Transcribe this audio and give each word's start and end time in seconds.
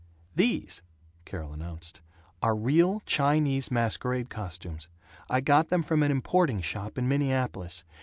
"These," 0.35 0.81
Carol 1.25 1.53
announced, 1.53 2.01
"are 2.41 2.55
real 2.55 3.01
Chinese 3.05 3.69
masquerade 3.69 4.31
costumes. 4.31 4.89
I 5.29 5.41
got 5.41 5.69
them 5.69 5.83
from 5.83 6.01
an 6.01 6.09
importing 6.09 6.61
shop 6.61 6.97
in 6.97 7.07
Minneapolis. 7.07 7.83